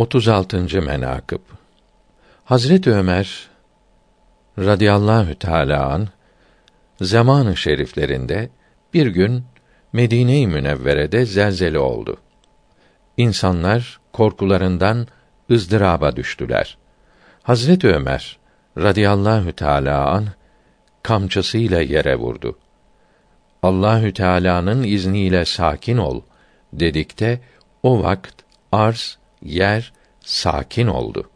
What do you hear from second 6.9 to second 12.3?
zamanı şeriflerinde bir gün Medine-i Münevvere'de zelzele oldu.